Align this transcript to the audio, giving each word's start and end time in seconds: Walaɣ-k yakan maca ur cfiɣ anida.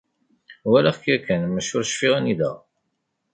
Walaɣ-k 0.69 1.03
yakan 1.11 1.41
maca 1.53 1.73
ur 1.77 1.85
cfiɣ 1.89 2.13
anida. 2.19 2.51